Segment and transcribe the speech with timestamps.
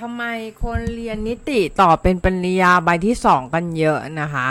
[0.00, 0.24] ทำไม
[0.64, 4.48] คนเรียนนิติต่อเป็นปริญญาใบที่สองกันเยอะนะคะ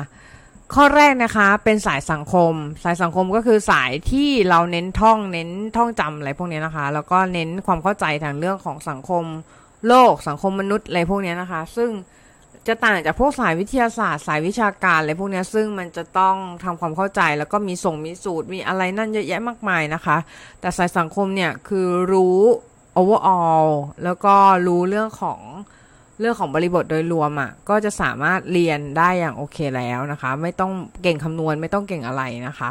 [0.74, 9.24] ข้อแรกนะคะเป็นสายสังคม สายสังคมก็คือสายที่เราเน้นท่องเน้นท่องจำอะไรพวกนี้นะคะ แล้วก็เน้นความเข้าใจทางเรื่องของสังคม
[9.88, 11.90] โลกสังคมมนุษย์อะไรพวกนี้นะคะ ซึ่ง
[12.68, 20.18] จะต่างจากพวกสายวิทยาศาสตร์ สายวิชาการอะไรพวกนี้ซึ่งมันจะต้องทำความเข้าใจแล้วก็มีส่งมีสูตรมีอะไรนั่นเยอะแยะมากมายนะคะ
[20.60, 22.42] แต่สายสังคมเนี่ยคือรู้
[23.00, 23.68] overall
[24.04, 24.36] แล้วก็
[24.68, 25.40] รู้เรื่องของ
[26.20, 32.70] เรื่องของบริบทโดยรวมอะ่ะก็จะสามารถเรียนได้อย่างโอเคแล้วนะคะ ไม่ต้องเก่งคำนวณไม่ต้องเก่งอะไรนะคะ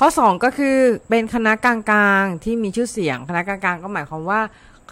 [0.00, 0.76] ข้อ 2 ก็คือ
[1.08, 1.76] เป็นคณะกลา
[2.22, 4.40] งๆที่มีชื่อเสียง คณะกลางๆก็หมายความว่า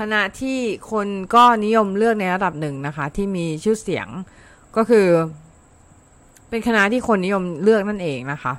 [0.01, 0.59] คณะที่
[0.91, 4.09] คนก็นิยมเลือกในระดับหนึ่งนะคะ ที่มีชื่อเสียง
[4.77, 5.07] ก็คือ
[6.49, 8.53] เป็นคณะที่คนนิยมเลือกนั่นเองนะคะ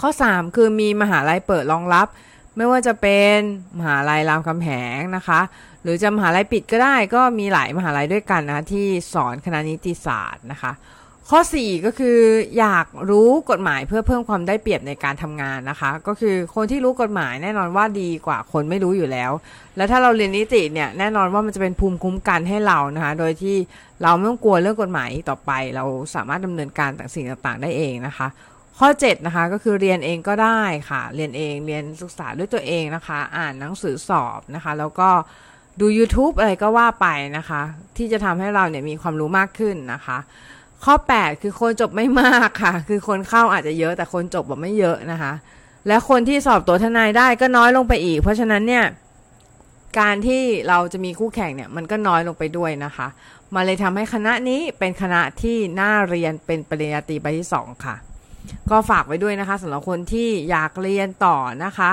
[0.00, 2.06] ข้อ 3 คือมีมหาลัยเปิดรองรับ
[2.56, 3.38] ไม่ว่าจะเป็น
[3.78, 5.40] มหาลัยรามคำแหงนะคะ
[5.82, 10.72] หรือจะมหาลัยปิดก็ได้ก็มีหลายมหาลัยด้วยกันนะที่สอนคณะนิติศาสตร์นะคะ
[11.30, 12.18] ข้อ 4 ก็คือ
[12.58, 19.30] อยากรู้กฎหมายเพื่อเพิ่มความได้เปรียบในการทำงานนะคะ ก็คือคนที่รู้กฎหมายแน่นอนว่าดีกว่าคนไม่รู้อยู่แล้ว
[19.76, 23.56] แล้วถ้าเราเรียนนิติเนี่ยแน่นอนว่ามันจะเป็นภูมิคุ้มกันให้เรานะคะ โดยที่
[24.02, 28.28] เราไม่ต้องกลัวเรื่องกฎหมายต่อไป เราสามารถดำเนินการต่างสิ่งต่างๆ ได้เองนะคะ
[28.78, 30.60] ข้อ 7 นะคะ ก็คือเรียนเองก็ได้
[30.90, 35.08] ค่ะ เรียนเองเรียนศึกษาด้วยตัวเองนะคะ อ่านหนังสือสอบนะคะ แล้วก็
[35.80, 37.06] ดู YouTube อะไรก็ว่าไป
[37.38, 37.62] นะคะ
[37.96, 40.18] ที่จะทำให้เราเนี่ยมีความรู้มากขึ้นนะคะ
[40.84, 45.32] ข้อ 8 คือคนจบไม่มากค่ะ คือคนเข้าอาจจะเยอะแต่คนจบแบบไม่เยอะนะคะ
[45.88, 48.84] และคนที่สอบตัวทนายได้ก็น้อยลงไปอีก เพราะฉะนั้นเนี่ย
[50.00, 53.06] การที่เราจะมีคู่แข่งเนี่ยมันก็น้อยลงไปด้วยนะคะ
[53.54, 57.96] มาเลยทำให้คณะนี้เป็นคณะที่น่าเรียนเป็นปริญญาตรีใบที่ 2 ค่ะ
[58.70, 61.92] ก็ฝากไว้ด้วยนะคะสำหรับคนที่อยากเรียนต่อนะคะ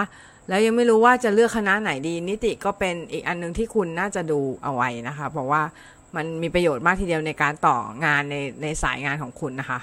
[0.49, 5.61] แล้วยังไม่รู้ว่าจะเลือกคณะไหนดี นิติก็เป็นอีกอันนึงที่คุณน่าจะดูเอาไว้นะคะ เพราะว่า
[6.15, 9.79] มันมีประโยชน์มากทีเดียวในการต่องานในในสายงานของคุณนะคะ